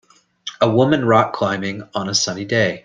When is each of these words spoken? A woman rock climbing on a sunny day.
A 0.61 0.67
woman 0.67 1.05
rock 1.05 1.31
climbing 1.31 1.83
on 1.93 2.09
a 2.09 2.15
sunny 2.15 2.43
day. 2.43 2.79